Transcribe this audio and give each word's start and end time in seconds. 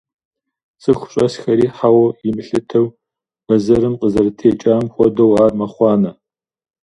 ЦӀыху 0.81 1.09
щӀэсхэри 1.11 1.67
хьэуэ 1.77 2.07
имылъытэу, 2.27 2.87
бэзэрым 3.45 3.93
къызэрытекӀам 3.99 4.83
хуэдэу 4.93 5.31
ар 5.43 5.51
мэхъуанэ. 5.59 6.11